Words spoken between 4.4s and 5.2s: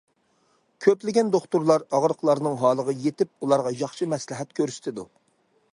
كۆرسىتىدۇ.